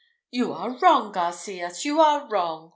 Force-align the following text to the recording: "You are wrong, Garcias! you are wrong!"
"You 0.31 0.51
are 0.53 0.79
wrong, 0.79 1.11
Garcias! 1.11 1.85
you 1.85 2.01
are 2.01 2.27
wrong!" 2.27 2.69